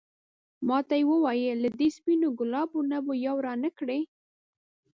[0.67, 3.99] ما تا ته وویل له دې سپينو ګلابو نه به یو رانه کړې.